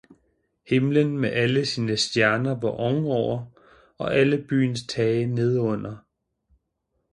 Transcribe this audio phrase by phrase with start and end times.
[0.67, 3.45] Himlen med alle sine stjerner var ovenover,
[3.97, 5.95] og alle byens tage nedenunder.